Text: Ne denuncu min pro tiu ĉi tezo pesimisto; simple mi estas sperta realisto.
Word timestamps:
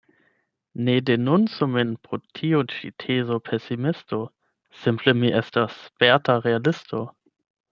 Ne 0.85 0.93
denuncu 1.09 1.67
min 1.73 1.91
pro 2.07 2.19
tiu 2.39 2.61
ĉi 2.71 2.91
tezo 3.03 3.37
pesimisto; 3.49 4.19
simple 4.85 5.15
mi 5.21 5.33
estas 5.43 5.77
sperta 5.85 6.41
realisto. 6.49 7.05